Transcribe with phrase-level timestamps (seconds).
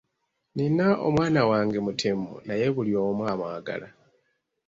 [0.51, 3.87] Nnina omwana wange mutemu naye buli omu amwagala.